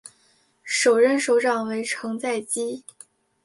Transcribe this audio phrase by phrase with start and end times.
[0.63, 2.83] 首任首长为成在基。